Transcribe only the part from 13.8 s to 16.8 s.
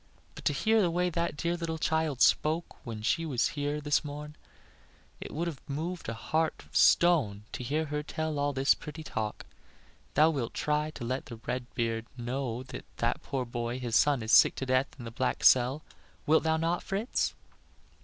son, is sick to death in the black cell; wilt thou